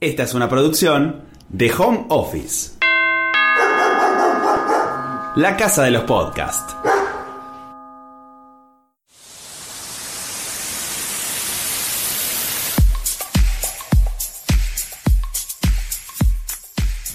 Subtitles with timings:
[0.00, 2.70] Esta es una producción de Home Office.
[5.34, 6.76] La casa de los podcasts.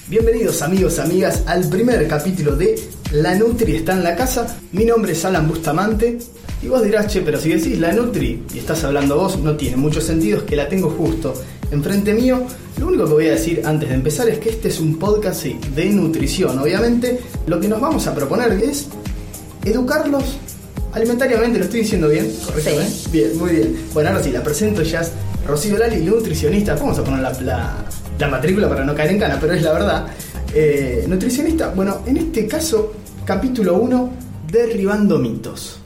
[0.09, 2.77] Bienvenidos amigos, amigas, al primer capítulo de
[3.13, 4.57] La Nutri está en la casa.
[4.73, 6.19] Mi nombre es Alan Bustamante.
[6.61, 9.77] Y vos dirás, che, pero si decís La Nutri y estás hablando vos, no tiene
[9.77, 11.33] mucho sentido, es que la tengo justo
[11.71, 12.41] enfrente mío.
[12.79, 15.43] Lo único que voy a decir antes de empezar es que este es un podcast
[15.43, 16.57] de nutrición.
[16.59, 18.87] Obviamente, lo que nos vamos a proponer es
[19.65, 20.23] educarlos
[20.93, 21.59] alimentariamente.
[21.59, 22.31] ¿Lo estoy diciendo bien?
[22.31, 23.09] Sí.
[23.11, 23.75] Bien, muy bien.
[23.93, 25.11] Bueno, ahora sí, la presento ya es
[25.47, 26.75] Rocío Lali, nutricionista.
[26.75, 27.85] Vamos a poner la, la-
[28.19, 30.05] la matrícula para no caer en cana, pero es la verdad.
[30.53, 32.93] Eh, nutricionista, bueno, en este caso,
[33.25, 34.11] capítulo 1,
[34.51, 35.79] derribando mitos.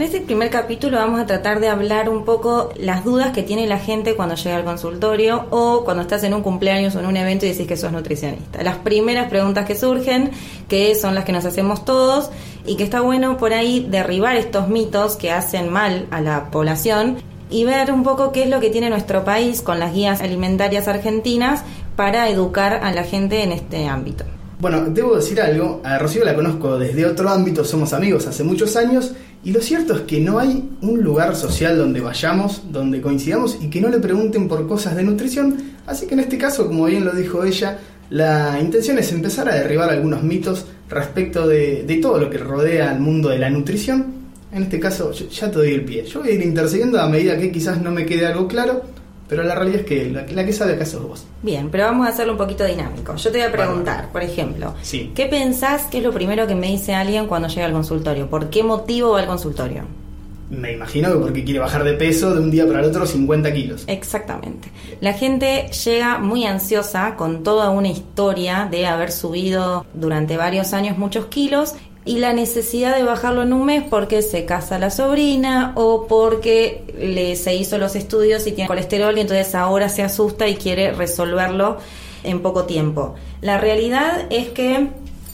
[0.00, 3.66] En este primer capítulo vamos a tratar de hablar un poco las dudas que tiene
[3.66, 7.18] la gente cuando llega al consultorio o cuando estás en un cumpleaños o en un
[7.18, 8.62] evento y decís que sos nutricionista.
[8.62, 10.30] Las primeras preguntas que surgen,
[10.70, 12.30] que son las que nos hacemos todos
[12.64, 17.18] y que está bueno por ahí derribar estos mitos que hacen mal a la población
[17.50, 20.88] y ver un poco qué es lo que tiene nuestro país con las guías alimentarias
[20.88, 21.62] argentinas
[21.94, 24.24] para educar a la gente en este ámbito.
[24.60, 28.76] Bueno, debo decir algo, a Rocío la conozco desde otro ámbito, somos amigos hace muchos
[28.76, 33.58] años, y lo cierto es que no hay un lugar social donde vayamos, donde coincidamos
[33.60, 36.84] y que no le pregunten por cosas de nutrición, así que en este caso, como
[36.84, 37.78] bien lo dijo ella,
[38.10, 43.00] la intención es empezar a derribar algunos mitos respecto de, todo lo que rodea al
[43.00, 44.20] mundo de la nutrición.
[44.52, 46.04] En este caso, ya te doy el pie.
[46.04, 48.82] Yo voy a ir intercediendo a medida que quizás no me quede algo claro,
[49.30, 51.24] pero la realidad es que la, la que sabe acá sos vos.
[51.42, 53.14] Bien, pero vamos a hacerlo un poquito dinámico.
[53.16, 55.12] Yo te voy a preguntar, por ejemplo, Sí.
[55.14, 58.28] ¿qué pensás que es lo primero que me dice alguien cuando llega al consultorio?
[58.28, 59.84] ¿Por qué motivo va al consultorio?
[60.50, 63.52] Me imagino que porque quiere bajar de peso de un día para el otro 50
[63.52, 63.84] kilos.
[63.86, 64.68] Exactamente.
[65.00, 70.98] La gente llega muy ansiosa con toda una historia de haber subido durante varios años
[70.98, 71.74] muchos kilos
[72.04, 76.89] y la necesidad de bajarlo en un mes porque se casa la sobrina o porque
[77.00, 80.92] le, se hizo los estudios y tiene colesterol y entonces ahora se asusta y quiere
[80.92, 81.78] resolverlo
[82.24, 83.14] en poco tiempo.
[83.40, 84.88] La realidad es que,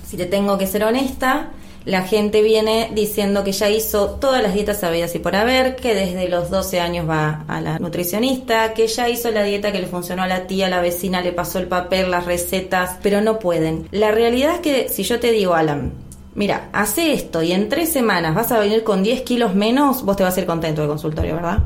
[0.08, 1.50] si te tengo que ser honesta,
[1.86, 5.94] la gente viene diciendo que ya hizo todas las dietas sabidas y por haber, que
[5.94, 9.86] desde los 12 años va a la nutricionista, que ya hizo la dieta que le
[9.86, 13.38] funcionó a la tía, a la vecina, le pasó el papel, las recetas, pero no
[13.38, 13.88] pueden.
[13.92, 15.92] La realidad es que si yo te digo, Alan,
[16.36, 20.16] mira, hace esto y en tres semanas vas a venir con 10 kilos menos, vos
[20.16, 21.64] te vas a ir contento del consultorio, ¿verdad?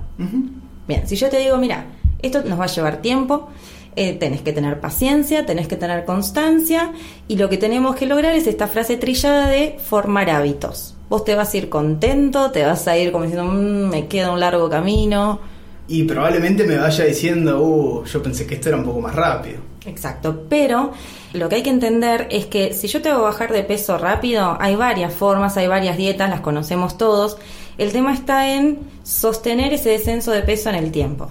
[0.89, 1.87] Bien, si yo te digo, mira,
[2.23, 3.49] esto nos va a llevar tiempo,
[3.97, 6.93] eh, tenés que tener paciencia, tenés que tener constancia
[7.29, 10.97] y lo que tenemos que lograr es esta frase trillada de formar hábitos.
[11.09, 14.31] Vos te vas a ir contento, te vas a ir como diciendo, "Mm, me queda
[14.31, 15.41] un largo camino.
[15.89, 19.70] Y probablemente me vaya diciendo, uh, yo pensé que esto era un poco más rápido.
[19.87, 20.93] Exacto, pero
[21.33, 24.59] lo que hay que entender es que si yo te hago bajar de peso rápido,
[24.61, 27.39] hay varias formas, hay varias dietas, las conocemos todos.
[27.79, 31.31] El tema está en sostener ese descenso de peso en el tiempo.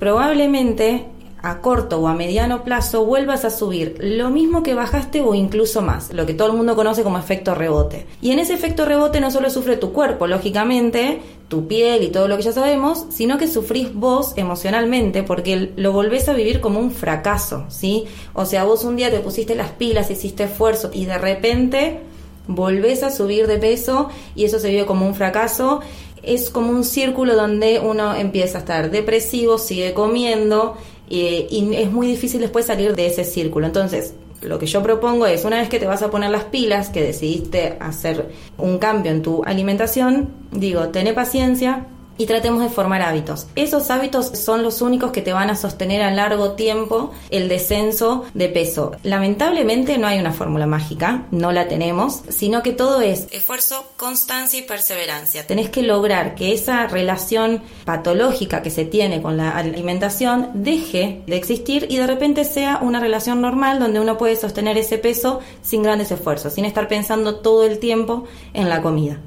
[0.00, 1.06] Probablemente
[1.44, 5.82] a corto o a mediano plazo vuelvas a subir lo mismo que bajaste o incluso
[5.82, 8.06] más, lo que todo el mundo conoce como efecto rebote.
[8.22, 12.28] Y en ese efecto rebote no solo sufre tu cuerpo, lógicamente, tu piel y todo
[12.28, 16.80] lo que ya sabemos, sino que sufrís vos emocionalmente porque lo volvés a vivir como
[16.80, 18.06] un fracaso, ¿sí?
[18.32, 22.00] O sea, vos un día te pusiste las pilas, hiciste esfuerzo y de repente
[22.46, 25.80] volvés a subir de peso y eso se vive como un fracaso.
[26.22, 30.74] Es como un círculo donde uno empieza a estar depresivo, sigue comiendo
[31.10, 33.66] eh, y es muy difícil después salir de ese círculo.
[33.66, 36.90] Entonces, lo que yo propongo es, una vez que te vas a poner las pilas,
[36.90, 43.02] que decidiste hacer un cambio en tu alimentación, digo, tené paciencia, y tratemos de formar
[43.02, 43.46] hábitos.
[43.56, 48.24] Esos hábitos son los únicos que te van a sostener a largo tiempo el descenso
[48.34, 48.92] de peso.
[49.02, 54.58] Lamentablemente no hay una fórmula mágica, no la tenemos, sino que todo es esfuerzo, constancia
[54.58, 55.46] y perseverancia.
[55.46, 61.36] Tenés que lograr que esa relación patológica que se tiene con la alimentación deje de
[61.36, 65.82] existir y de repente sea una relación normal donde uno puede sostener ese peso sin
[65.82, 69.18] grandes esfuerzos, sin estar pensando todo el tiempo en la comida.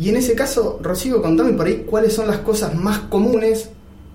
[0.00, 3.68] Y en ese caso, Rocío, contame por ahí cuáles son las cosas más comunes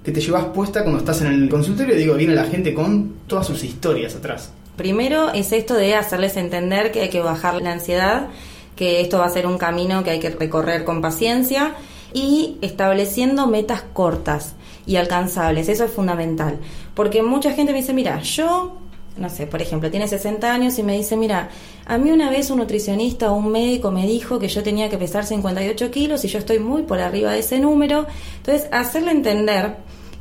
[0.03, 1.95] que te llevas puesta cuando estás en el consultorio.
[1.95, 4.49] Digo, viene la gente con todas sus historias atrás.
[4.77, 8.29] Primero es esto de hacerles entender que hay que bajar la ansiedad,
[8.75, 11.75] que esto va a ser un camino que hay que recorrer con paciencia
[12.13, 14.55] y estableciendo metas cortas
[14.88, 15.69] y alcanzables.
[15.69, 16.57] Eso es fundamental.
[16.95, 18.79] Porque mucha gente me dice, mira, yo
[19.17, 21.50] no sé, por ejemplo, tiene 60 años y me dice, mira,
[21.85, 24.97] a mí una vez un nutricionista o un médico me dijo que yo tenía que
[24.97, 28.06] pesar 58 kilos y yo estoy muy por arriba de ese número.
[28.38, 29.77] Entonces, hacerle entender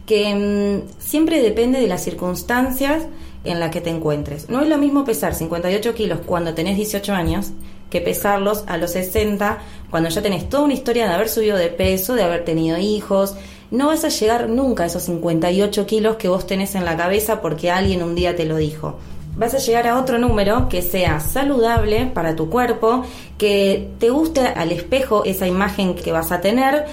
[0.07, 3.05] que mm, siempre depende de las circunstancias
[3.45, 4.49] en las que te encuentres.
[4.49, 7.53] No es lo mismo pesar 58 kilos cuando tenés 18 años
[7.91, 9.59] que pesarlos a los 60
[9.91, 13.37] cuando ya tenés toda una historia de haber subido de peso, de haber tenido hijos.
[13.75, 17.41] No vas a llegar nunca a esos 58 kilos que vos tenés en la cabeza
[17.41, 19.01] porque alguien un día te lo dijo.
[19.37, 23.05] Vas a llegar a otro número que sea saludable para tu cuerpo,
[23.37, 26.85] que te guste al espejo esa imagen que vas a tener,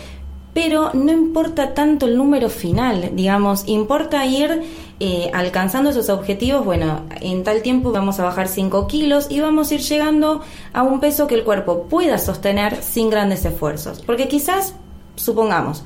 [0.56, 4.64] pero no importa tanto el número final, digamos, importa ir
[5.00, 9.70] eh, alcanzando esos objetivos, bueno, en tal tiempo vamos a bajar 5 kilos y vamos
[9.70, 10.42] a ir llegando
[10.74, 14.74] a un peso que el cuerpo pueda sostener sin grandes esfuerzos, porque quizás,
[15.16, 15.84] supongamos,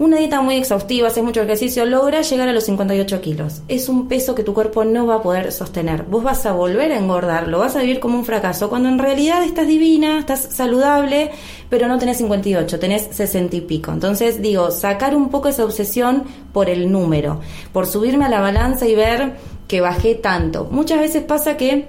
[0.00, 3.60] una dieta muy exhaustiva, haces mucho ejercicio, logra llegar a los 58 kilos.
[3.68, 6.04] Es un peso que tu cuerpo no va a poder sostener.
[6.04, 8.98] Vos vas a volver a engordar, lo vas a vivir como un fracaso, cuando en
[8.98, 11.32] realidad estás divina, estás saludable,
[11.68, 13.92] pero no tenés 58, tenés 60 y pico.
[13.92, 16.24] Entonces digo, sacar un poco esa obsesión
[16.54, 17.40] por el número,
[17.74, 19.34] por subirme a la balanza y ver
[19.68, 20.66] que bajé tanto.
[20.70, 21.88] Muchas veces pasa que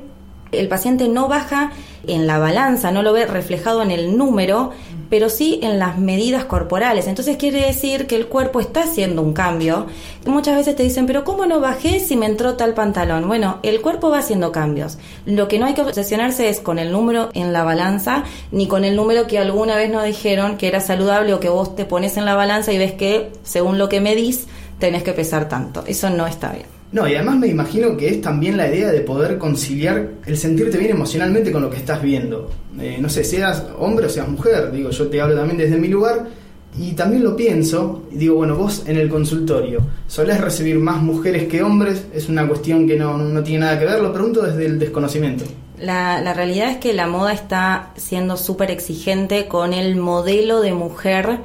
[0.51, 1.71] el paciente no baja
[2.07, 4.71] en la balanza, no lo ve reflejado en el número,
[5.11, 7.05] pero sí en las medidas corporales.
[7.05, 9.87] Entonces quiere decir que el cuerpo está haciendo un cambio.
[10.25, 13.27] Muchas veces te dicen, pero ¿cómo no bajé si me entró tal pantalón?
[13.27, 14.97] Bueno, el cuerpo va haciendo cambios.
[15.25, 18.85] Lo que no hay que obsesionarse es con el número en la balanza, ni con
[18.85, 22.15] el número que alguna vez nos dijeron que era saludable o que vos te pones
[22.15, 24.47] en la balanza y ves que, según lo que medís,
[24.79, 25.83] tenés que pesar tanto.
[25.87, 26.80] Eso no está bien.
[26.91, 30.77] No, y además me imagino que es también la idea de poder conciliar el sentirte
[30.77, 32.49] bien emocionalmente con lo que estás viendo.
[32.79, 35.87] Eh, no sé, seas hombre o seas mujer, digo, yo te hablo también desde mi
[35.87, 36.27] lugar
[36.77, 41.47] y también lo pienso, y digo, bueno, vos en el consultorio, ¿solés recibir más mujeres
[41.47, 42.05] que hombres?
[42.13, 45.43] Es una cuestión que no, no tiene nada que ver, lo pregunto desde el desconocimiento.
[45.79, 50.73] La, la realidad es que la moda está siendo súper exigente con el modelo de
[50.73, 51.39] mujer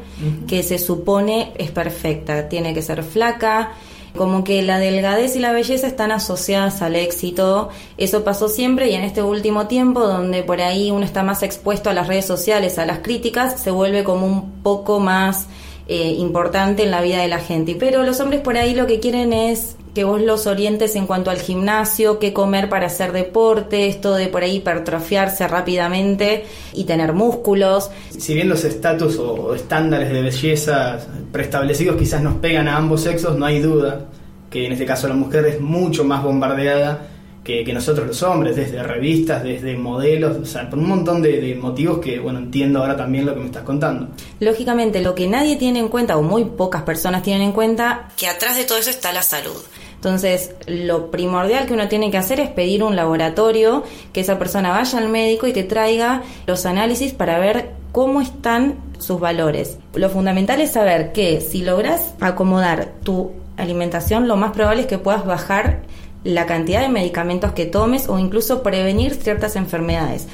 [0.47, 2.47] que se supone es perfecta.
[2.47, 3.73] Tiene que ser flaca,
[4.17, 7.69] como que la delgadez y la belleza están asociadas al éxito.
[7.97, 11.91] Eso pasó siempre y en este último tiempo, donde por ahí uno está más expuesto
[11.91, 15.47] a las redes sociales, a las críticas, se vuelve como un poco más
[15.89, 17.77] eh, importante en la vida de la gente.
[17.79, 21.31] Pero los hombres por ahí lo que quieren es que vos los orientes en cuanto
[21.31, 26.45] al gimnasio, qué comer para hacer deporte, esto de por ahí hipertrofiarse rápidamente
[26.75, 27.91] y tener músculos.
[28.11, 30.99] Si bien los estatus o estándares de belleza
[31.33, 34.07] preestablecidos quizás nos pegan a ambos sexos, no hay duda
[34.51, 37.09] que en este caso la mujer es mucho más bombardeada
[37.47, 41.55] que, nosotros los hombres, desde revistas, desde modelos, o sea, por un montón de, de,
[41.55, 44.09] motivos que, bueno, entiendo ahora también lo que me estás contando.
[44.41, 48.27] Lógicamente, lo que nadie tiene en cuenta, o muy pocas personas tienen en cuenta, que
[48.27, 49.57] atrás de todo eso está la salud.
[49.95, 54.71] Entonces, lo primordial que uno tiene que hacer es pedir un laboratorio, que esa persona
[54.71, 59.79] vaya al médico y que traiga los análisis para ver cómo están sus valores.
[59.95, 64.99] Lo fundamental es saber que si logras acomodar tu alimentación, lo más probable es que
[64.99, 65.83] puedas bajar
[66.27, 70.27] la cantidad de medicamentos que tomes o incluso prevenir ciertas enfermedades.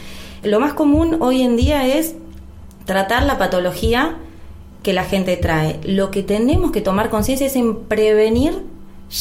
[0.42, 2.14] Lo más común hoy en día es
[2.84, 4.16] tratar la patología
[4.82, 5.78] que la gente trae.
[5.84, 8.62] Lo que tenemos que tomar conciencia es en prevenir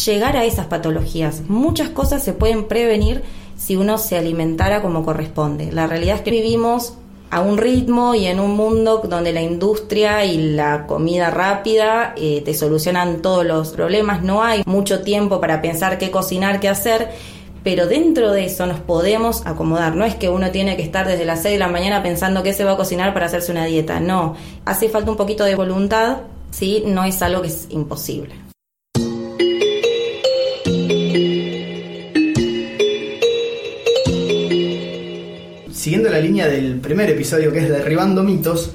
[0.06, 1.44] llegar a esas patologías.
[1.47, 3.21] Muchas cosas se pueden prevenir
[3.57, 5.71] si uno se alimentara como corresponde.
[5.71, 6.95] La realidad es que vivimos
[7.31, 12.41] a un ritmo y en un mundo donde la industria y la comida rápida eh,
[12.43, 14.21] te solucionan todos los problemas.
[14.21, 17.09] No hay mucho tiempo para pensar qué cocinar, qué hacer.
[17.63, 19.95] Pero dentro de eso nos podemos acomodar.
[19.95, 22.53] No es que uno tiene que estar desde las 6 de la mañana pensando qué
[22.53, 24.00] se va a cocinar para hacerse una dieta.
[24.00, 24.35] No.
[24.65, 26.17] Hace falta un poquito de voluntad,
[26.50, 26.83] ¿sí?
[26.85, 28.40] No es algo que es imposible.
[35.91, 38.71] Siguiendo la línea del primer episodio que es Derribando mitos,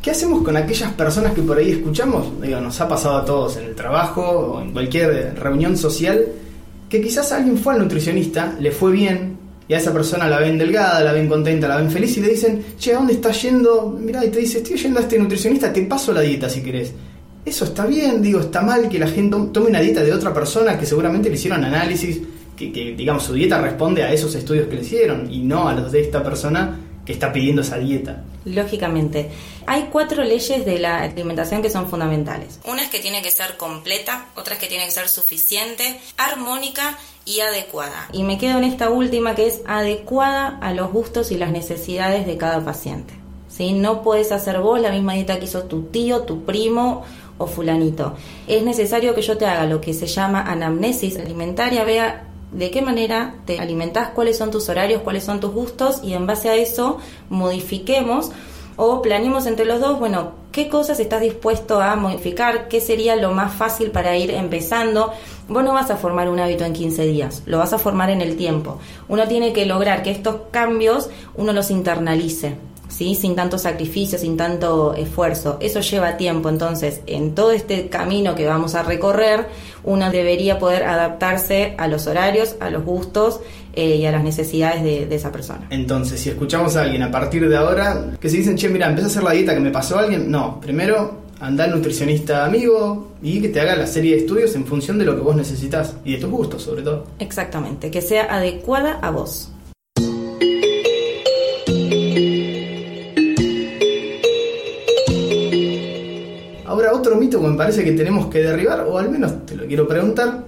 [0.00, 2.40] ¿qué hacemos con aquellas personas que por ahí escuchamos?
[2.40, 6.26] Digo, nos ha pasado a todos en el trabajo o en cualquier reunión social,
[6.88, 9.36] que quizás alguien fue al nutricionista, le fue bien,
[9.66, 12.28] y a esa persona la ven delgada, la ven contenta, la ven feliz y le
[12.28, 13.98] dicen, che, ¿a dónde estás yendo?
[14.00, 16.92] Mirá, y te dice, estoy yendo a este nutricionista, te paso la dieta si querés.
[17.44, 20.78] Eso está bien, digo, está mal que la gente tome una dieta de otra persona
[20.78, 22.20] que seguramente le hicieron análisis,
[22.68, 25.90] que, digamos, su dieta responde a esos estudios que le hicieron y no a los
[25.90, 28.22] de esta persona que está pidiendo esa dieta.
[28.44, 29.30] Lógicamente.
[29.66, 32.60] Hay cuatro leyes de la alimentación que son fundamentales.
[32.64, 36.98] Una es que tiene que ser completa, otra es que tiene que ser suficiente, armónica
[37.24, 38.08] y adecuada.
[38.12, 42.26] Y me quedo en esta última que es adecuada a los gustos y las necesidades
[42.26, 43.14] de cada paciente.
[43.48, 43.72] ¿Sí?
[43.72, 47.04] No puedes hacer vos la misma dieta que hizo tu tío, tu primo
[47.36, 48.16] o fulanito.
[48.46, 52.82] Es necesario que yo te haga lo que se llama anamnesis alimentaria, vea de qué
[52.82, 56.56] manera te alimentás, cuáles son tus horarios, cuáles son tus gustos y en base a
[56.56, 58.30] eso modifiquemos
[58.76, 63.32] o planeemos entre los dos, bueno, qué cosas estás dispuesto a modificar, qué sería lo
[63.32, 65.12] más fácil para ir empezando.
[65.48, 68.22] Vos no vas a formar un hábito en 15 días, lo vas a formar en
[68.22, 68.78] el tiempo.
[69.08, 72.56] Uno tiene que lograr que estos cambios uno los internalice.
[73.00, 73.14] ¿Sí?
[73.14, 75.56] sin tanto sacrificio, sin tanto esfuerzo.
[75.62, 79.46] Eso lleva tiempo, entonces en todo este camino que vamos a recorrer,
[79.84, 83.40] uno debería poder adaptarse a los horarios, a los gustos
[83.72, 85.66] eh, y a las necesidades de, esa persona.
[85.70, 89.06] Entonces, si escuchamos a alguien a partir de ahora, que se dicen, che, mira, empieza
[89.06, 93.12] a hacer la dieta que me pasó a alguien, no, primero anda al nutricionista amigo
[93.22, 95.96] y que te haga la serie de estudios en función de lo que vos necesitas
[96.04, 97.06] y de tus gustos sobre todo.
[97.18, 99.50] Exactamente, que sea adecuada a vos.
[107.38, 110.44] Que me parece que tenemos que derribar, o al menos te lo quiero preguntar,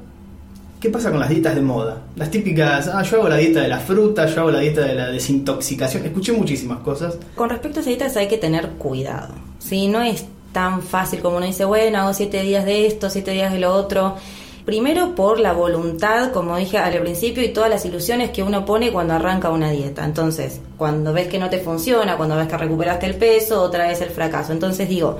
[0.80, 2.02] ¿qué pasa con las dietas de moda?
[2.16, 4.94] Las típicas, ah, yo hago la dieta de la fruta, yo hago la dieta de
[4.94, 7.18] la desintoxicación, escuché muchísimas cosas.
[7.34, 11.38] Con respecto a esas dietas hay que tener cuidado, si no es tan fácil como
[11.38, 14.16] uno dice, bueno, hago siete días de esto, siete días de lo otro.
[14.64, 18.92] Primero por la voluntad, como dije al principio, y todas las ilusiones que uno pone
[18.92, 20.04] cuando arranca una dieta.
[20.04, 24.00] Entonces, cuando ves que no te funciona, cuando ves que recuperaste el peso, otra vez
[24.02, 24.52] el fracaso.
[24.52, 25.18] Entonces digo,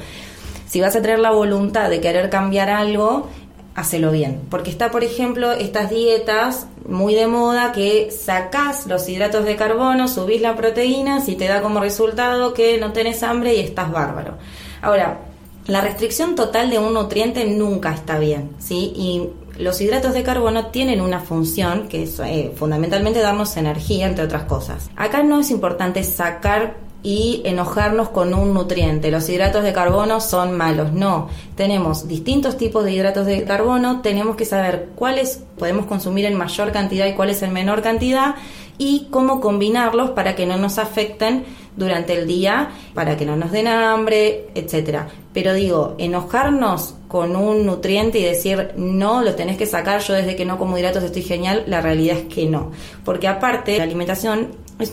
[0.73, 3.29] si vas a tener la voluntad de querer cambiar algo,
[3.75, 4.41] hacelo bien.
[4.49, 10.09] Porque está, por ejemplo, estas dietas muy de moda que sacás los hidratos de carbono,
[10.09, 14.39] subís la proteína, si te da como resultado que no tenés hambre y estás bárbaro.
[14.81, 15.21] Ahora,
[15.67, 18.95] la restricción total de un nutriente nunca está bien, ¿sí?
[18.97, 19.29] Y
[19.63, 24.45] los hidratos de carbono tienen una función que es eh, fundamentalmente darnos energía, entre otras
[24.45, 24.89] cosas.
[24.97, 29.11] Acá no es importante sacar y enojarnos con un nutriente.
[29.11, 30.93] Los hidratos de carbono son malos.
[30.93, 36.37] No, tenemos distintos tipos de hidratos de carbono, tenemos que saber cuáles podemos consumir en
[36.37, 38.37] mayor cantidad y cuáles en menor cantidad
[38.79, 41.45] y cómo combinarlos para que no nos afecten
[41.77, 45.09] durante el día, para que no nos den hambre, etcétera.
[45.33, 50.37] Pero digo, enojarnos con un nutriente y decir no, lo tenés que sacar, yo desde
[50.37, 52.73] que no como hidratos estoy genial, la realidad es que no.
[53.05, 54.49] Porque aparte, la alimentación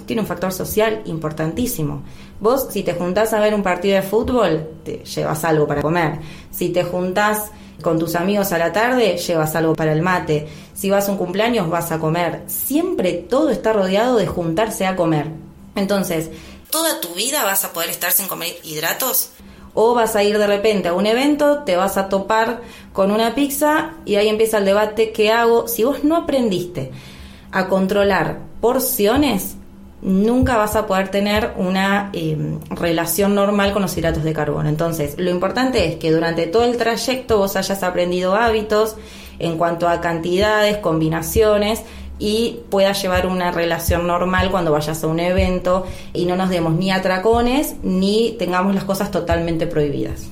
[0.06, 2.04] tiene un factor social importantísimo.
[2.40, 6.20] Vos, si te juntás a ver un partido de fútbol, te llevas algo para comer.
[6.52, 10.48] Si te juntás con tus amigos a la tarde, llevas algo para el mate.
[10.74, 12.44] Si vas a un cumpleaños, vas a comer.
[12.48, 15.28] Siempre todo está rodeado de juntarse a comer.
[15.76, 16.30] Entonces,
[16.70, 19.32] ¿toda tu vida vas a poder estar sin comer hidratos?
[19.74, 23.36] O vas a ir de repente a un evento, te vas a topar con una
[23.36, 25.68] pizza y ahí empieza el debate, ¿qué hago?
[25.68, 26.92] Si vos no aprendiste
[27.52, 29.56] a controlar porciones,
[30.02, 34.70] nunca vas a poder tener una em, relación normal con los hidratos de carbono.
[34.70, 38.96] Entonces, lo importante es que durante todo el trayecto vos hayas aprendido hábitos
[39.40, 41.84] en cuanto a cantidades, combinaciones
[42.20, 46.74] y puedas llevar una relación normal cuando vayas a un evento y no nos demos
[46.74, 50.30] ni atracones ni tengamos las cosas totalmente prohibidas.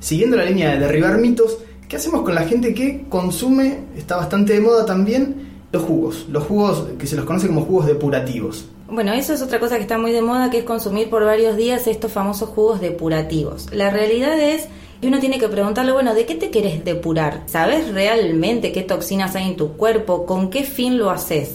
[0.00, 1.58] Siguiendo la línea de derribar mitos,
[1.88, 6.26] ¿Qué hacemos con la gente que consume, está bastante de moda también, los jugos?
[6.28, 8.66] Los jugos que se los conoce como jugos depurativos.
[8.90, 11.56] Bueno, eso es otra cosa que está muy de moda, que es consumir por varios
[11.56, 13.72] días estos famosos jugos depurativos.
[13.72, 14.68] La realidad es
[15.00, 17.44] que uno tiene que preguntarle, bueno, ¿de qué te quieres depurar?
[17.46, 20.26] ¿Sabes realmente qué toxinas hay en tu cuerpo?
[20.26, 21.52] ¿Con qué fin lo haces?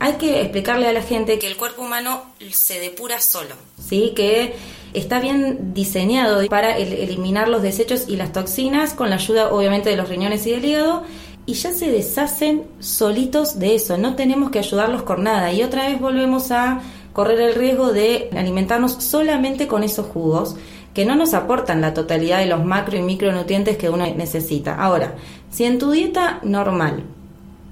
[0.00, 4.12] Hay que explicarle a la gente que el cuerpo humano se depura solo, ¿sí?
[4.14, 4.54] Que
[4.94, 9.96] está bien diseñado para eliminar los desechos y las toxinas con la ayuda obviamente de
[9.96, 11.02] los riñones y del hígado
[11.46, 15.88] y ya se deshacen solitos de eso, no tenemos que ayudarlos con nada y otra
[15.88, 16.80] vez volvemos a
[17.12, 20.56] correr el riesgo de alimentarnos solamente con esos jugos
[20.94, 24.74] que no nos aportan la totalidad de los macro y micronutrientes que uno necesita.
[24.74, 25.14] Ahora,
[25.50, 27.04] si en tu dieta normal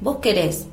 [0.00, 0.66] vos querés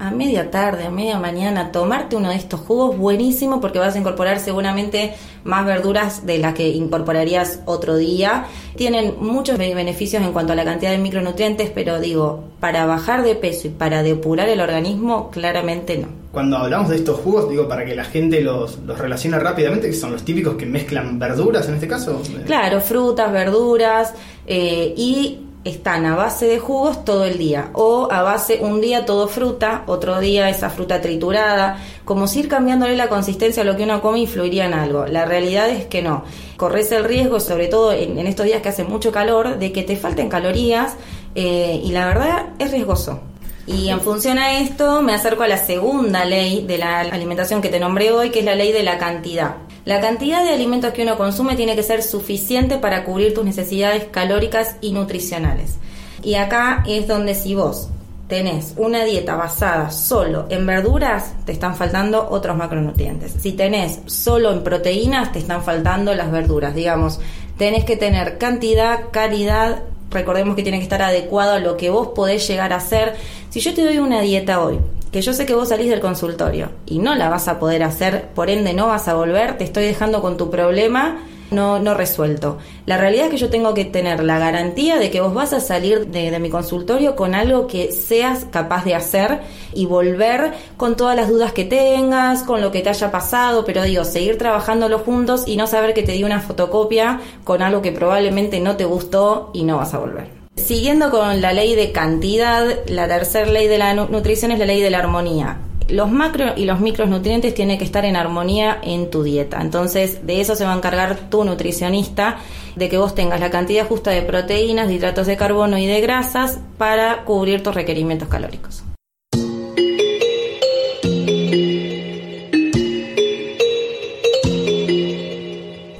[0.00, 3.98] a media tarde, a media mañana, tomarte uno de estos jugos, buenísimo porque vas a
[3.98, 5.12] incorporar seguramente
[5.44, 8.46] más verduras de las que incorporarías otro día.
[8.76, 13.34] Tienen muchos beneficios en cuanto a la cantidad de micronutrientes, pero digo, para bajar de
[13.34, 16.08] peso y para depurar el organismo, claramente no.
[16.32, 19.92] Cuando hablamos de estos jugos, digo, para que la gente los, los relacione rápidamente, que
[19.92, 22.22] son los típicos que mezclan verduras en este caso.
[22.46, 24.14] Claro, frutas, verduras
[24.46, 29.04] eh, y están a base de jugos todo el día o a base un día
[29.04, 33.76] todo fruta, otro día esa fruta triturada, como si ir cambiándole la consistencia a lo
[33.76, 35.06] que uno come influiría en algo.
[35.06, 36.24] La realidad es que no.
[36.56, 39.96] Corres el riesgo, sobre todo en, estos días que hace mucho calor, de que te
[39.96, 40.94] falten calorías
[41.34, 43.20] eh, y la verdad es riesgoso.
[43.66, 47.68] Y en función a esto me acerco a la segunda ley de la alimentación que
[47.68, 49.56] te nombré hoy, que es la ley de la cantidad.
[49.84, 54.04] La cantidad de alimentos que uno consume tiene que ser suficiente para cubrir tus necesidades
[54.10, 55.76] calóricas y nutricionales.
[56.22, 57.88] Y acá es donde si vos
[58.28, 63.34] tenés una dieta basada solo en verduras, te están faltando otros macronutrientes.
[63.40, 66.74] Si tenés solo en proteínas, te están faltando las verduras.
[66.74, 67.20] Digamos,
[67.58, 72.08] tenés que tener cantidad, calidad, recordemos que tiene que estar adecuado a lo que vos
[72.14, 73.16] podés llegar a hacer.
[73.50, 74.78] Si yo te doy una dieta hoy,
[75.10, 78.28] que yo sé que vos salís del consultorio y no la vas a poder hacer,
[78.28, 81.18] por ende no vas a volver, te estoy dejando con tu problema
[81.50, 82.58] no, no resuelto.
[82.86, 85.58] La realidad es que yo tengo que tener la garantía de que vos vas a
[85.58, 89.40] salir de, mi consultorio con algo que seas capaz de hacer
[89.74, 93.82] y volver con todas las dudas que tengas, con lo que te haya pasado, pero
[93.82, 97.90] digo, seguir trabajándolo juntos y no saber que te di una fotocopia con algo que
[97.90, 100.39] probablemente no te gustó y no vas a volver.
[100.56, 104.80] Siguiendo con la ley de cantidad, la tercera ley de la nutrición es la ley
[104.80, 105.58] de la armonía
[105.90, 109.60] los macro y los micronutrientes tienen que estar en armonía en tu dieta.
[109.60, 112.38] Entonces, de eso se va a encargar tu nutricionista,
[112.76, 116.00] de que vos tengas la cantidad justa de proteínas, de hidratos de carbono y de
[116.00, 118.84] grasas para cubrir tus requerimientos calóricos.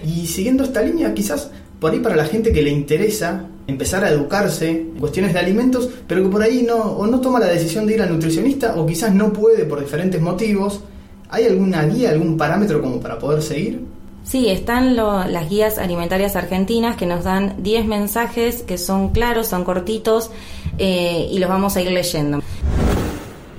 [0.05, 4.11] Y siguiendo esta línea, quizás por ahí para la gente que le interesa empezar a
[4.11, 7.87] educarse en cuestiones de alimentos, pero que por ahí no, o no toma la decisión
[7.87, 10.81] de ir al nutricionista o quizás no puede por diferentes motivos,
[11.31, 13.81] ¿hay alguna guía, algún parámetro como para poder seguir?
[14.23, 19.65] Sí, están las guías alimentarias argentinas que nos dan 10 mensajes que son claros, son
[19.65, 20.31] cortitos
[20.79, 22.43] eh, y los vamos a ir leyendo.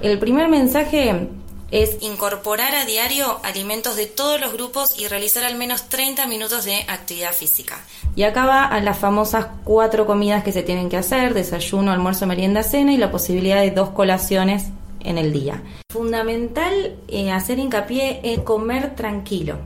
[0.01, 1.30] El primer mensaje
[1.72, 6.66] es incorporar a diario alimentos de todos los grupos y realizar al menos 30 minutos
[6.66, 7.80] de actividad física.
[8.16, 12.28] Y acá va a las famosas cuatro comidas que se tienen que hacer, desayuno, almuerzo,
[12.28, 14.66] merienda, cena y la posibilidad de dos colaciones
[15.00, 15.63] en el día.
[15.90, 19.58] Fundamental eh, hacer hincapié en comer tranquilo.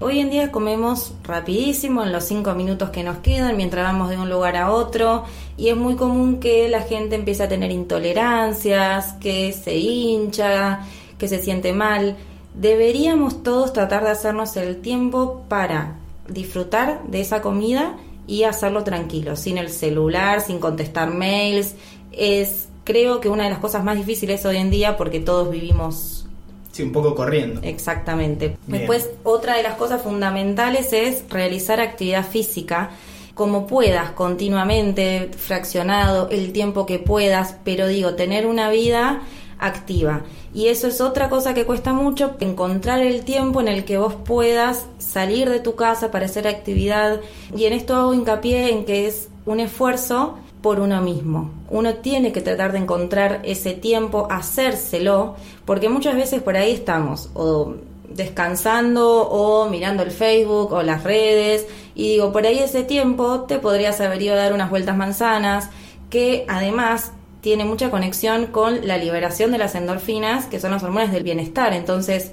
[0.00, 4.16] Hoy en día comemos rapidísimo en los cinco minutos que nos quedan mientras vamos de
[4.16, 5.24] un lugar a otro
[5.56, 10.86] y es muy común que la gente empiece a tener intolerancias, que se hincha,
[11.18, 12.16] que se siente mal.
[12.54, 15.96] Deberíamos todos tratar de hacernos el tiempo para
[16.28, 21.74] disfrutar de esa comida y hacerlo tranquilo, sin el celular, sin contestar mails.
[22.12, 26.24] Es creo que una de las cosas más difíciles hoy en día porque todos vivimos
[26.72, 27.60] Sí, un poco corriendo.
[27.64, 28.56] Exactamente.
[28.68, 32.90] Después, otra de las cosas fundamentales es realizar actividad física
[33.34, 39.22] como puedas, continuamente, fraccionado, el tiempo que puedas, pero digo, tener una vida
[39.58, 40.22] activa.
[40.54, 44.14] Y eso es otra cosa que cuesta mucho, encontrar el tiempo en el que vos
[44.14, 47.20] puedas salir de tu casa para hacer actividad.
[47.56, 51.50] Y en esto hago hincapié en que es un esfuerzo por uno mismo.
[51.70, 57.30] Uno tiene que tratar de encontrar ese tiempo, hacérselo, porque muchas veces por ahí estamos,
[57.34, 57.74] o
[58.08, 63.58] descansando o mirando el Facebook o las redes y digo, por ahí ese tiempo te
[63.58, 65.68] podrías haber ido a dar unas vueltas manzanas
[66.10, 71.12] que además tiene mucha conexión con la liberación de las endorfinas, que son las hormonas
[71.12, 71.72] del bienestar.
[71.72, 72.32] Entonces,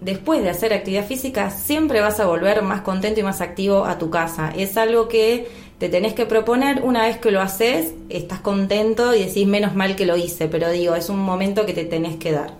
[0.00, 3.98] después de hacer actividad física, siempre vas a volver más contento y más activo a
[3.98, 4.52] tu casa.
[4.56, 9.24] Es algo que te tenés que proponer una vez que lo haces, estás contento y
[9.24, 12.32] decís menos mal que lo hice, pero digo, es un momento que te tenés que
[12.32, 12.52] dar.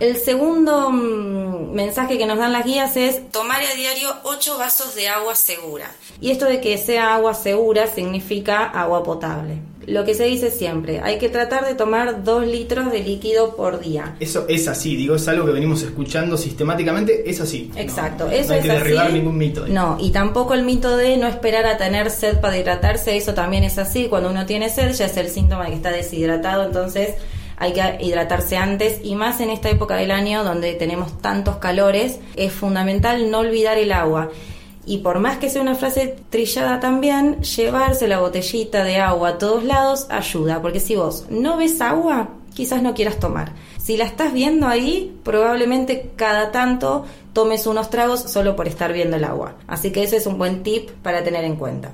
[0.00, 4.94] El segundo mm, mensaje que nos dan las guías es tomar a diario 8 vasos
[4.96, 5.92] de agua segura.
[6.20, 9.71] Y esto de que sea agua segura significa agua potable.
[9.86, 13.80] Lo que se dice siempre, hay que tratar de tomar 2 litros de líquido por
[13.80, 14.16] día.
[14.20, 17.70] Eso es así, digo, es algo que venimos escuchando sistemáticamente, es así.
[17.76, 19.14] Exacto, no, eso no hay es que derribar así.
[19.14, 19.66] ningún mito.
[19.66, 23.64] No, y tampoco el mito de no esperar a tener sed para hidratarse, eso también
[23.64, 24.06] es así.
[24.08, 27.16] Cuando uno tiene sed ya es el síntoma de que está deshidratado, entonces
[27.56, 32.18] hay que hidratarse antes y más en esta época del año donde tenemos tantos calores,
[32.36, 34.30] es fundamental no olvidar el agua.
[34.84, 39.38] Y por más que sea una frase trillada también, llevarse la botellita de agua a
[39.38, 43.52] todos lados ayuda, porque si vos no ves agua, quizás no quieras tomar.
[43.78, 49.16] Si la estás viendo ahí, probablemente cada tanto tomes unos tragos solo por estar viendo
[49.16, 49.54] el agua.
[49.66, 51.92] Así que ese es un buen tip para tener en cuenta.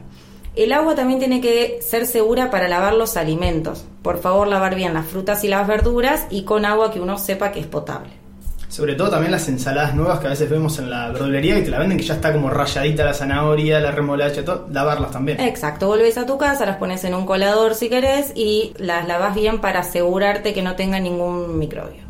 [0.57, 3.85] El agua también tiene que ser segura para lavar los alimentos.
[4.03, 7.53] Por favor, lavar bien las frutas y las verduras y con agua que uno sepa
[7.53, 8.11] que es potable.
[8.68, 11.70] Sobre todo también las ensaladas nuevas que a veces vemos en la verdulería y te
[11.70, 15.40] la venden que ya está como rayadita la zanahoria, la remolacha, todo, lavarlas también.
[15.40, 19.35] Exacto, volvés a tu casa, las pones en un colador si querés y las lavas
[19.35, 22.07] bien para asegurarte que no tenga ningún microbio.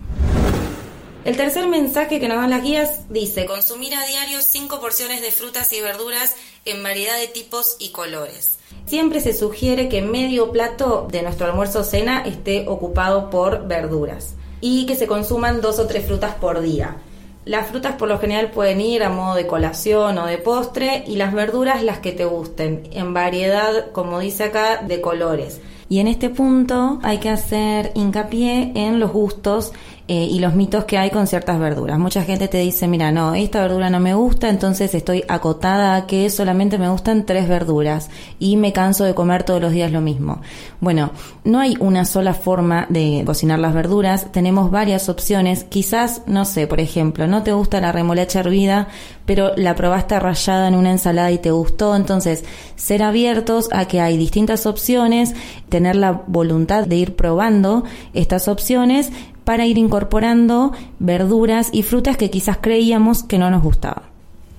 [1.25, 5.31] El tercer mensaje que nos dan las guías dice consumir a diario 5 porciones de
[5.31, 8.59] frutas y verduras en variedad de tipos y colores.
[8.87, 14.35] siempre se sugiere que medio plato de nuestro almuerzo o cena esté ocupado por verduras
[14.61, 16.97] y que se consuman dos o tres frutas por día.
[17.44, 21.16] Las frutas por lo general pueden ir a modo de colación o de postre y
[21.16, 25.61] las verduras las que te gusten, en variedad, como dice acá, de colores.
[25.88, 29.73] Y en este punto hay que hacer hincapié en los gustos
[30.11, 31.99] eh, y los mitos que hay con ciertas verduras.
[31.99, 36.07] Mucha gente te dice, mira, no, esta verdura no me gusta, entonces estoy acotada a
[36.07, 40.01] que solamente me gustan tres verduras y me canso de comer todos los días lo
[40.01, 40.40] mismo.
[40.81, 41.11] Bueno,
[41.44, 45.64] no hay una sola forma de cocinar las verduras, tenemos varias opciones.
[45.64, 48.88] Quizás, no sé, por ejemplo, no te gusta la remolacha hervida,
[49.27, 52.44] pero la probaste rallada en una ensalada y te gustó, entonces
[52.77, 55.35] ser abiertos a que hay distintas opciones,
[55.68, 59.12] tener la voluntad de ir probando estas opciones,
[59.49, 64.03] para ir incorporando verduras y frutas que quizás creíamos que no nos gustaban.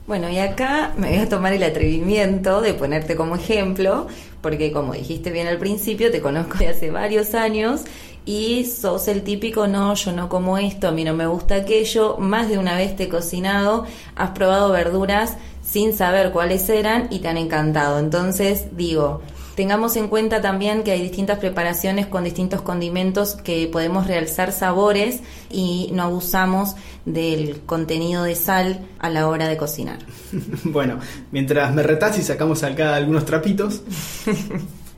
[0.08, 4.08] Bueno, y acá me voy a tomar el atrevimiento de ponerte como ejemplo,
[4.42, 7.82] porque como dijiste bien al principio, te conozco de hace varios años
[8.26, 12.18] y sos el típico, no, yo no como esto, a mí no me gusta aquello,
[12.18, 17.20] más de una vez te he cocinado, has probado verduras sin saber cuáles eran y
[17.20, 18.00] te han encantado.
[18.00, 19.22] Entonces digo,
[19.60, 25.20] Tengamos en cuenta también que hay distintas preparaciones con distintos condimentos que podemos realzar sabores
[25.50, 30.00] y no abusamos del contenido de sal a la hora de cocinar.
[30.64, 31.00] bueno,
[31.34, 33.82] mientras me retás y sacamos acá algunos trapitos.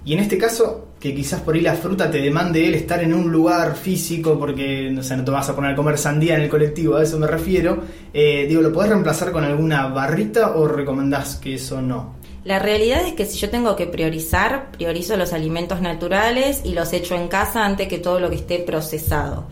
[0.03, 3.13] Y en este caso, que quizás por ahí la fruta te demande el estar en
[3.13, 6.41] un lugar físico, porque no, sé, no te vas a poner a comer sandía en
[6.41, 7.83] el colectivo, a eso me refiero.
[8.11, 12.15] Eh, digo, ¿lo podés reemplazar con alguna barrita o recomendás que eso no?
[12.43, 16.91] La realidad es que si yo tengo que priorizar, priorizo los alimentos naturales y los
[16.91, 19.45] echo en casa antes que todo lo que esté procesado.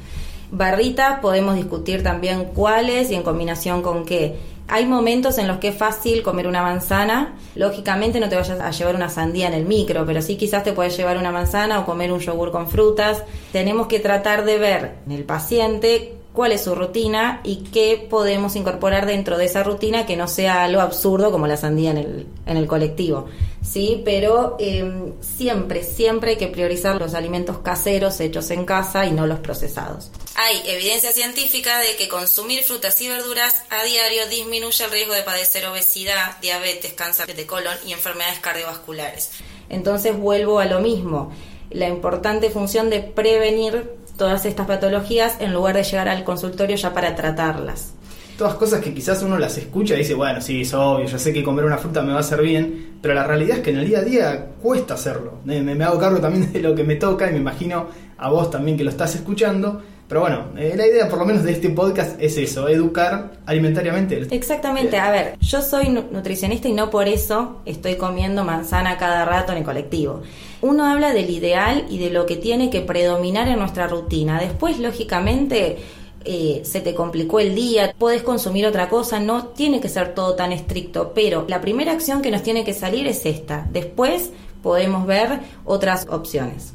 [0.51, 4.37] Barrita podemos discutir también cuáles y en combinación con qué.
[4.67, 7.35] Hay momentos en los que es fácil comer una manzana.
[7.55, 10.73] Lógicamente no te vayas a llevar una sandía en el micro, pero sí quizás te
[10.73, 13.23] puedes llevar una manzana o comer un yogur con frutas.
[13.51, 18.55] Tenemos que tratar de ver en el paciente cuál es su rutina y qué podemos
[18.55, 22.27] incorporar dentro de esa rutina que no sea algo absurdo como la sandía en el,
[22.45, 23.27] en el colectivo.
[23.63, 24.01] ¿sí?
[24.05, 29.27] Pero em, siempre, siempre hay que priorizar los alimentos caseros hechos en casa y no
[29.27, 30.11] los procesados.
[30.35, 35.23] Hay evidencia científica de que consumir frutas y verduras a diario disminuye el riesgo de
[35.23, 39.31] padecer obesidad, diabetes, cáncer de colon y enfermedades cardiovasculares.
[39.69, 41.31] Entonces vuelvo a lo mismo,
[41.69, 46.93] la importante función de prevenir todas estas patologías en lugar de llegar al consultorio ya
[46.93, 47.93] para tratarlas.
[48.37, 51.33] Todas cosas que quizás uno las escucha y dice, bueno, sí, es obvio, yo sé
[51.33, 53.77] que comer una fruta me va a hacer bien, pero la realidad es que en
[53.79, 55.39] el día a día cuesta hacerlo.
[55.45, 58.77] Me, hago cargo también de lo que me toca y me imagino a vos también
[58.77, 59.81] que lo estás escuchando.
[60.09, 64.27] Pero bueno, eh, la idea por lo menos de este podcast es eso, educar alimentariamente.
[64.31, 69.51] Exactamente, a ver, yo soy nutricionista y no por eso estoy comiendo manzana cada rato
[69.51, 70.23] en el colectivo.
[70.61, 74.39] Uno habla del ideal y de lo que tiene que predominar en nuestra rutina.
[74.39, 75.77] Después, lógicamente,
[76.25, 80.33] eh, se te complicó el día, puedes consumir otra cosa, no tiene que ser todo
[80.33, 83.67] tan estricto, pero la primera acción que nos tiene que salir es esta.
[83.71, 84.31] Después
[84.63, 86.73] podemos ver otras opciones.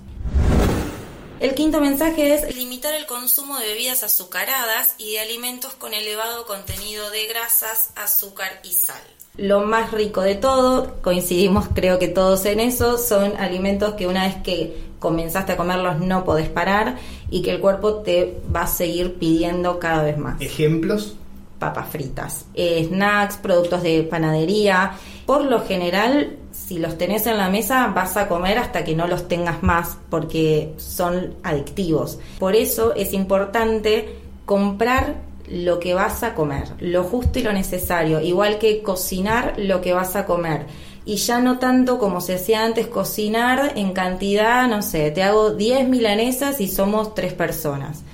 [1.44, 6.46] El quinto mensaje es limitar el consumo de bebidas azucaradas y de alimentos con elevado
[6.46, 9.02] contenido de grasas, azúcar y sal.
[9.36, 14.26] Lo más rico de todo, coincidimos creo que todos en eso, son alimentos que una
[14.26, 16.96] vez que comenzaste a comerlos no podés parar
[17.28, 20.40] y que el cuerpo te va a seguir pidiendo cada vez más.
[20.40, 21.14] ¿Ejemplos?
[21.58, 24.92] Papas fritas, eh, snacks, productos de panadería.
[25.26, 29.06] Por lo general, si los tenés en la mesa, vas a comer hasta que no
[29.06, 32.18] los tengas más porque son adictivos.
[32.38, 35.16] Por eso es importante comprar
[35.48, 39.92] lo que vas a comer, lo justo y lo necesario, igual que cocinar lo que
[39.92, 40.66] vas a comer.
[41.04, 45.50] Y ya no tanto como se hacía antes, cocinar en cantidad, no sé, te hago
[45.50, 48.04] 10 milanesas y somos tres personas.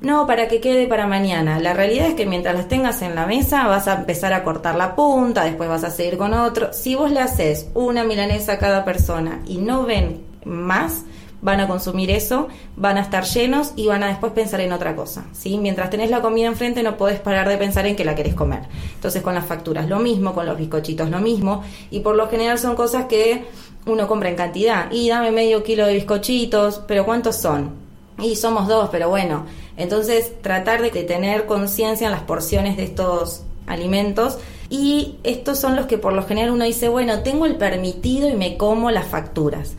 [0.00, 1.58] No, para que quede para mañana.
[1.58, 4.76] La realidad es que mientras las tengas en la mesa vas a empezar a cortar
[4.76, 6.72] la punta, después vas a seguir con otro.
[6.72, 11.02] Si vos le haces una milanesa a cada persona y no ven más,
[11.40, 14.94] van a consumir eso, van a estar llenos y van a después pensar en otra
[14.94, 15.26] cosa.
[15.32, 15.58] ¿sí?
[15.58, 18.62] Mientras tenés la comida enfrente no podés parar de pensar en que la querés comer.
[18.94, 22.58] Entonces con las facturas lo mismo, con los bizcochitos lo mismo y por lo general
[22.58, 23.46] son cosas que
[23.86, 24.92] uno compra en cantidad.
[24.92, 27.87] Y dame medio kilo de bizcochitos, pero ¿cuántos son?
[28.18, 29.46] Y somos dos, pero bueno.
[29.76, 34.38] Entonces tratar de tener conciencia en las porciones de estos alimentos
[34.70, 38.34] y estos son los que por lo general uno dice, bueno, tengo el permitido y
[38.34, 39.74] me como las facturas.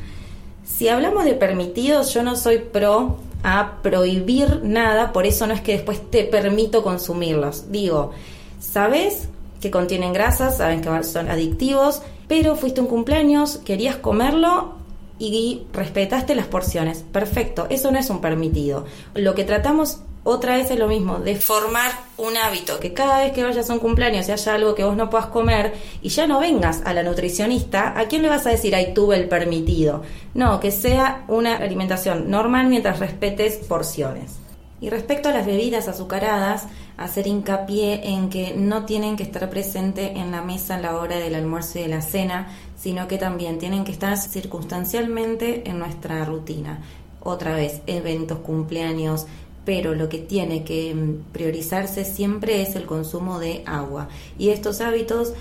[0.65, 5.61] Si hablamos de permitidos, yo no soy pro a prohibir nada, por eso no es
[5.61, 7.71] que después te permito consumirlos.
[7.71, 8.11] Digo,
[8.59, 9.27] ¿sabes
[9.59, 10.57] que contienen grasas?
[10.57, 12.01] ¿Saben que son adictivos?
[12.29, 14.75] pero fuiste un cumpleaños, querías comerlo
[15.19, 17.03] y respetaste las porciones.
[17.11, 18.85] Perfecto, eso no es un permitido.
[19.13, 23.31] Lo que tratamos otra vez es lo mismo, de formar un hábito, que cada vez
[23.31, 26.27] que vayas a un cumpleaños y haya algo que vos no puedas comer y ya
[26.27, 30.03] no vengas a la nutricionista, ¿a quién le vas a decir, ahí tuve el permitido?
[30.33, 34.39] No, que sea una alimentación normal mientras respetes porciones.
[34.81, 40.11] Y respecto a las bebidas azucaradas, hacer hincapié en que no tienen que estar presentes
[40.15, 42.47] en la mesa a la hora del almuerzo y de la cena,
[42.79, 46.79] sino que también tienen que estar circunstancialmente en nuestra rutina.
[47.21, 49.25] Otra vez, eventos, cumpleaños,
[49.65, 54.07] pero lo que tiene que mm, priorizarse siempre es el consumo de agua.
[54.37, 55.33] Y estos hábitos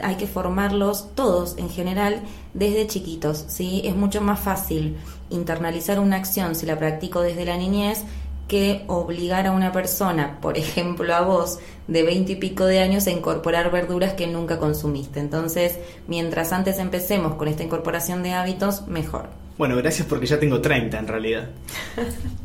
[0.00, 3.82] hay que formarlos todos en general desde chiquitos, ¿sí?
[3.84, 4.96] Es mucho más fácil
[5.30, 8.04] internalizar una acción si la practico desde la niñez
[8.48, 13.06] que obligar a una persona, por ejemplo a vos, de veinte y pico de años,
[13.06, 15.20] a incorporar verduras que nunca consumiste.
[15.20, 19.28] Entonces, mientras antes empecemos con esta incorporación de hábitos, mejor.
[19.56, 21.50] Bueno, gracias porque ya tengo 30 en realidad.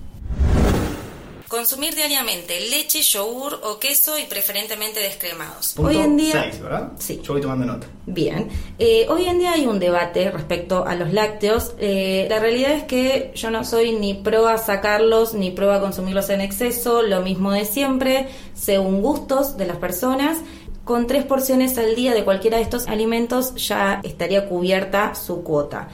[1.50, 5.74] Consumir diariamente leche, yogur o queso y preferentemente descremados.
[5.76, 6.92] Punto hoy en día, 6, ¿verdad?
[7.00, 7.20] Sí.
[7.24, 7.88] Yo voy tomando nota.
[8.06, 11.74] Bien, Eh, hoy en día hay un debate respecto a los lácteos.
[11.80, 15.82] Eh, la realidad es que yo no soy ni pro a sacarlos ni pro a
[15.82, 20.38] consumirlos en exceso, lo mismo de siempre, según gustos de las personas.
[20.86, 25.90] Con tres porciones al día de cualquiera de estos alimentos ya estaría cubierta su cuota.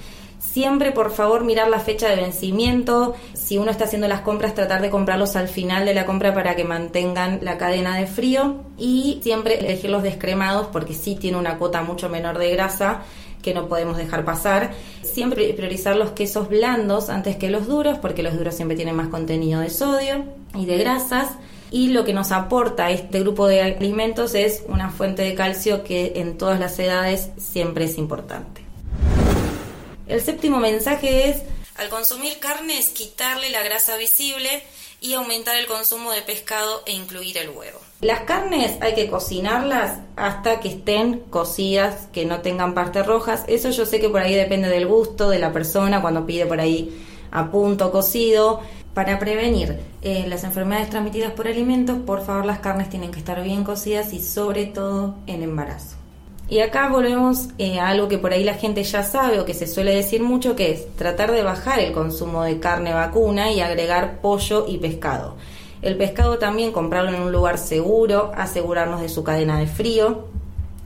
[0.55, 3.13] Siempre, por favor, mirar la fecha de vencimiento.
[3.33, 6.55] Si uno está haciendo las compras, tratar de comprarlos al final de la compra para
[6.55, 8.61] que mantengan la cadena de frío.
[8.77, 13.01] Y siempre elegir los descremados porque sí tiene una cuota mucho menor de grasa
[13.41, 14.71] que no podemos dejar pasar.
[15.03, 19.09] Siempre priorizar los quesos blandos antes que los duros porque los duros siempre tienen más
[19.09, 21.31] contenido de sodio y de grasas.
[21.69, 26.13] Y lo que nos aporta este grupo de alimentos es una fuente de calcio que
[26.15, 28.64] en todas las edades siempre es importante.
[30.07, 31.41] El séptimo mensaje es,
[31.77, 34.63] al consumir carnes, quitarle la grasa visible
[35.01, 37.79] y aumentar el consumo de pescado e incluir el huevo.
[38.01, 43.43] Las carnes hay que cocinarlas hasta que estén cocidas, que no tengan partes rojas.
[43.47, 46.59] Eso yo sé que por ahí depende del gusto de la persona cuando pide por
[46.59, 48.61] ahí a punto cocido.
[48.93, 53.43] Para prevenir eh, las enfermedades transmitidas por alimentos, por favor las carnes tienen que estar
[53.43, 55.97] bien cocidas y sobre todo en embarazo.
[56.47, 59.55] Y acá volvemos eh, a algo que por ahí la gente ya sabe o que
[59.55, 63.62] se suele decir mucho, que es tratar de bajar el consumo de carne vacuna y
[63.62, 65.36] agregar pollo y pescado.
[65.81, 70.25] El pescado también comprarlo en un lugar seguro, asegurarnos de su cadena de frío.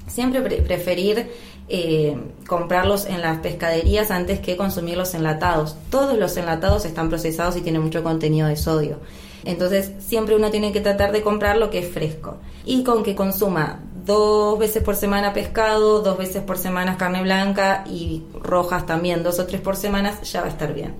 [0.07, 1.29] Siempre pre- preferir
[1.67, 2.17] eh,
[2.47, 5.75] comprarlos en las pescaderías antes que consumirlos enlatados.
[5.91, 8.99] Todos los enlatados están procesados y tienen mucho contenido de sodio.
[9.45, 12.37] Entonces siempre uno tiene que tratar de comprar lo que es fresco.
[12.65, 17.83] Y con que consuma dos veces por semana pescado, dos veces por semana carne blanca
[17.87, 20.95] y rojas también, dos o tres por semana, ya va a estar bien.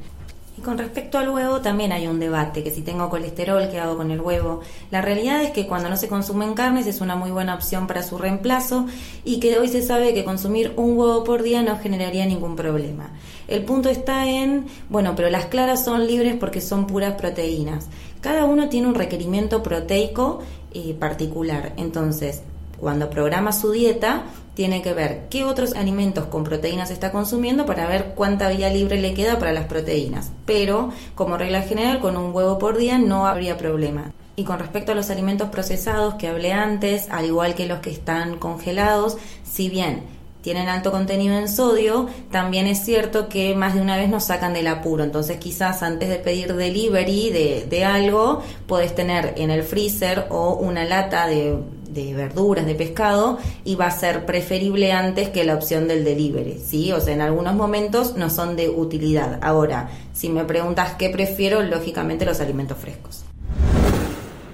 [0.55, 3.97] Y con respecto al huevo también hay un debate, que si tengo colesterol, ¿qué hago
[3.97, 4.59] con el huevo?
[4.91, 8.03] La realidad es que cuando no se consumen carnes es una muy buena opción para
[8.03, 8.85] su reemplazo
[9.25, 13.09] y que hoy se sabe que consumir un huevo por día no generaría ningún problema.
[13.47, 17.87] El punto está en, bueno, pero las claras son libres porque son puras proteínas.
[18.21, 20.41] Cada uno tiene un requerimiento proteico
[20.75, 22.43] eh, particular, entonces
[22.79, 27.87] cuando programa su dieta, tiene que ver qué otros alimentos con proteínas está consumiendo para
[27.87, 30.31] ver cuánta vía libre le queda para las proteínas.
[30.45, 34.11] Pero, como regla general, con un huevo por día no habría problema.
[34.35, 37.91] Y con respecto a los alimentos procesados que hablé antes, al igual que los que
[37.91, 40.03] están congelados, si bien
[40.41, 44.53] tienen alto contenido en sodio, también es cierto que más de una vez nos sacan
[44.53, 45.03] del apuro.
[45.03, 50.53] Entonces quizás antes de pedir delivery de, de algo, puedes tener en el freezer o
[50.53, 51.57] una lata de,
[51.89, 56.59] de verduras, de pescado, y va a ser preferible antes que la opción del delivery,
[56.59, 56.91] ¿sí?
[56.91, 59.39] O sea, en algunos momentos no son de utilidad.
[59.41, 63.23] Ahora, si me preguntas qué prefiero, lógicamente los alimentos frescos.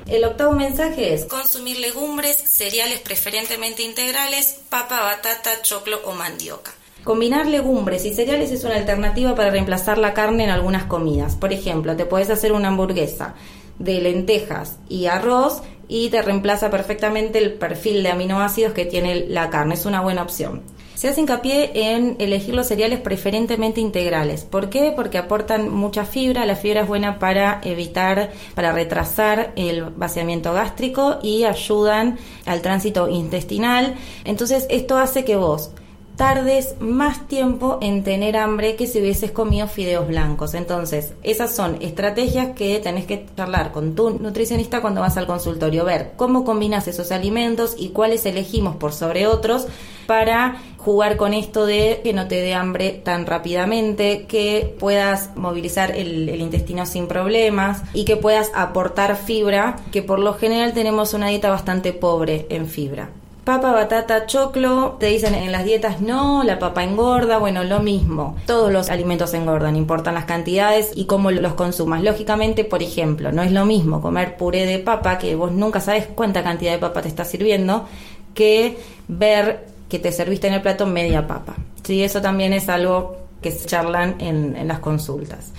[0.07, 6.71] El octavo mensaje es consumir legumbres, cereales preferentemente integrales, papa, batata, choclo o mandioca.
[7.03, 11.35] Combinar legumbres y cereales es una alternativa para reemplazar la carne en algunas comidas.
[11.35, 13.33] Por ejemplo, te puedes hacer una hamburguesa
[13.79, 19.49] de lentejas y arroz y te reemplaza perfectamente el perfil de aminoácidos que tiene la
[19.49, 19.75] carne.
[19.75, 20.61] Es una buena opción.
[20.95, 24.45] Se hace hincapié en elegir los cereales preferentemente integrales.
[24.45, 24.93] ¿Por qué?
[24.95, 26.45] Porque aportan mucha fibra.
[26.45, 33.09] La fibra es buena para evitar, para retrasar el vaciamiento gástrico y ayudan al tránsito
[33.09, 33.95] intestinal.
[34.23, 35.71] Entonces esto hace que vos
[36.15, 40.53] tardes más tiempo en tener hambre que si hubieses comido fideos blancos.
[40.53, 45.85] Entonces, esas son estrategias que tenés que charlar con tu nutricionista cuando vas al consultorio,
[45.85, 49.67] ver cómo combinas esos alimentos y cuáles elegimos por sobre otros
[50.07, 55.91] para jugar con esto de que no te dé hambre tan rápidamente, que puedas movilizar
[55.91, 61.15] el, el, intestino sin problemas y que puedas aportar fibra, que por lo general tenemos
[61.15, 63.09] una dieta bastante pobre en fibra.
[63.45, 68.35] Papa, batata, choclo, te dicen en las dietas no, la papa engorda, bueno, lo mismo.
[68.47, 72.01] Todos los alimentos engordan, importan las cantidades y cómo los consumas.
[72.01, 76.07] Lógicamente, por ejemplo, no es lo mismo comer puré de papa, que vos nunca sabes
[76.07, 77.85] cuánta cantidad de papa te está sirviendo,
[78.33, 81.53] que ver que te serviste en el plato media papa.
[81.83, 85.51] Sí, eso también es algo que se charlan en, en las consultas.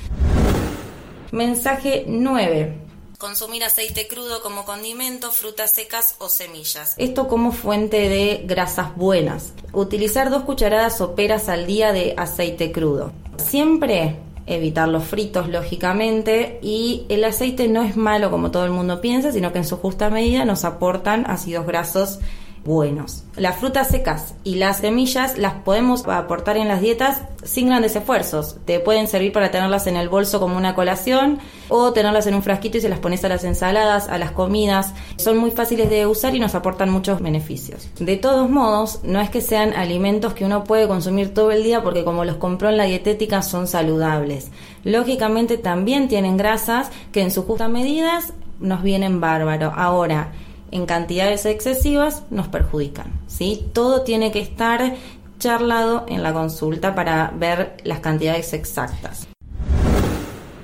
[1.30, 2.85] Mensaje 9.
[3.18, 6.94] Consumir aceite crudo como condimento, frutas secas o semillas.
[6.98, 9.54] Esto como fuente de grasas buenas.
[9.72, 13.12] Utilizar dos cucharadas soperas al día de aceite crudo.
[13.38, 19.00] Siempre evitar los fritos, lógicamente, y el aceite no es malo como todo el mundo
[19.00, 22.20] piensa, sino que en su justa medida nos aportan ácidos grasos
[22.66, 23.22] buenos.
[23.36, 28.56] Las frutas secas y las semillas las podemos aportar en las dietas sin grandes esfuerzos.
[28.64, 32.42] Te pueden servir para tenerlas en el bolso como una colación o tenerlas en un
[32.42, 34.92] frasquito y se las pones a las ensaladas, a las comidas.
[35.16, 37.88] Son muy fáciles de usar y nos aportan muchos beneficios.
[38.00, 41.84] De todos modos, no es que sean alimentos que uno puede consumir todo el día
[41.84, 44.50] porque como los compró en la dietética son saludables.
[44.82, 49.72] Lógicamente también tienen grasas que en sus justas medidas nos vienen bárbaro.
[49.76, 50.32] Ahora,
[50.70, 53.20] en cantidades excesivas nos perjudican.
[53.26, 53.66] ¿sí?
[53.72, 54.96] Todo tiene que estar
[55.38, 59.26] charlado en la consulta para ver las cantidades exactas.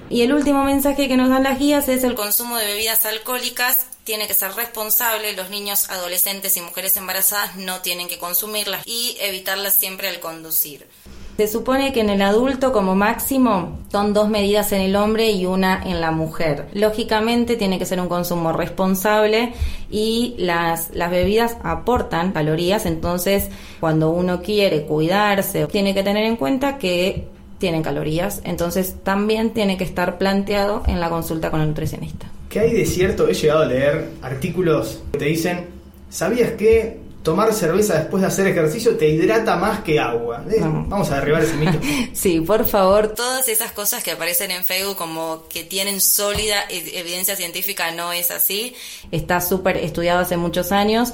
[0.09, 3.87] Y el último mensaje que nos dan las guías es el consumo de bebidas alcohólicas
[4.05, 9.17] tiene que ser responsable, los niños, adolescentes y mujeres embarazadas no tienen que consumirlas y
[9.21, 10.89] evitarlas siempre al conducir.
[11.37, 15.47] Se supone que en el adulto como máximo son dos medidas en el hombre y
[15.47, 16.69] una en la mujer.
[16.75, 19.55] Lógicamente tiene que ser un consumo responsable
[19.91, 23.49] y las, las bebidas aportan calorías, entonces
[23.81, 27.27] cuando uno quiere cuidarse tiene que tener en cuenta que
[27.59, 32.27] tienen calorías, entonces también tiene que estar planteado en la consulta con el nutricionista.
[32.49, 33.29] ¿Qué hay de cierto?
[33.29, 35.67] He llegado a leer artículos que te dicen,
[36.11, 40.45] ¿sabías que tomar cerveza después de hacer ejercicio te hidrata más que agua.
[40.51, 41.79] Eh, vamos a derribar ese mito.
[42.13, 47.37] sí, por favor, todas esas cosas que aparecen en Facebook como que tienen sólida evidencia
[47.37, 48.75] científica no es así.
[49.11, 51.13] Está súper estudiado hace muchos años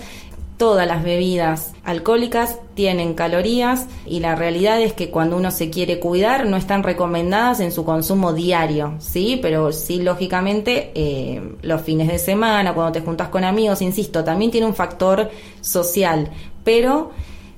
[0.58, 6.00] todas las bebidas alcohólicas tienen calorías y la realidad es que cuando uno se quiere
[6.00, 9.38] cuidar no están recomendadas en su consumo diario, ¿sí?
[9.40, 14.50] Pero sí, lógicamente, eh, los fines de semana, cuando te juntas con amigos, insisto, también
[14.50, 16.28] tiene un factor social,
[16.64, 17.12] pero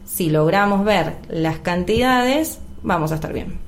[0.05, 3.59] si logramos ver las cantidades, vamos a estar bien.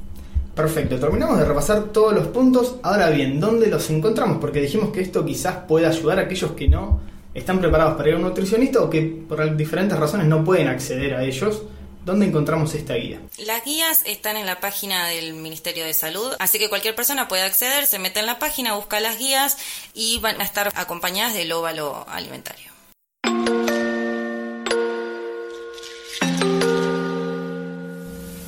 [0.55, 2.77] Perfecto, terminamos de repasar todos los puntos.
[2.83, 4.37] Ahora bien, ¿dónde los encontramos?
[4.39, 8.15] Porque dijimos que esto quizás pueda ayudar a aquellos que no están preparados para ir
[8.15, 11.63] a un nutricionista o que por diferentes razones no pueden acceder a ellos.
[12.05, 13.21] ¿Dónde encontramos esta guía?
[13.47, 17.45] Las guías están en la página del Ministerio de Salud, así que cualquier persona puede
[17.45, 19.57] acceder, se mete en la página, busca las guías
[19.95, 22.73] y van a estar acompañadas del óvalo alimentario.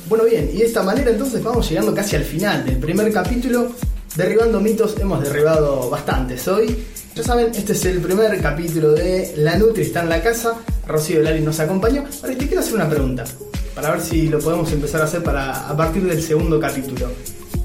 [0.07, 3.71] Bueno, bien, y de esta manera entonces vamos llegando casi al final del primer capítulo.
[4.15, 6.85] Derribando mitos, hemos derribado bastantes hoy.
[7.15, 10.55] Ya saben, este es el primer capítulo de La Nutri está en la casa.
[10.85, 12.03] Rocío Lali nos acompañó.
[12.21, 13.23] Ahora te quiero hacer una pregunta,
[13.73, 17.09] para ver si lo podemos empezar a hacer para, a partir del segundo capítulo.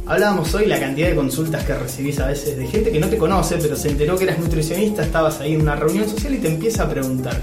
[0.06, 3.18] Hablábamos hoy la cantidad de consultas que recibís a veces de gente que no te
[3.18, 6.46] conoce, pero se enteró que eras nutricionista, estabas ahí en una reunión social y te
[6.46, 7.36] empieza a preguntar.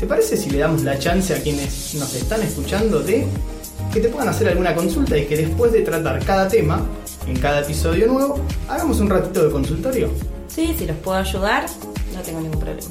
[0.00, 3.26] ¿Te parece si le damos la chance a quienes nos están escuchando de
[3.92, 6.84] que te puedan hacer alguna consulta y que después de tratar cada tema,
[7.28, 10.33] en cada episodio nuevo, hagamos un ratito de consultorio?
[10.54, 11.66] Sí, si los puedo ayudar,
[12.14, 12.88] no tengo ningún problema.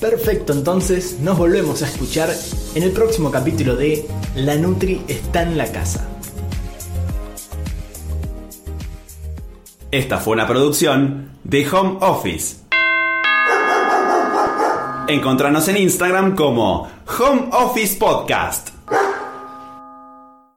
[0.00, 2.30] Perfecto, entonces nos volvemos a escuchar
[2.74, 6.08] en el próximo capítulo de La Nutri está en la casa.
[9.90, 12.58] Esta fue una producción de Home Office.
[15.08, 18.69] Encontranos en Instagram como Home Office Podcast.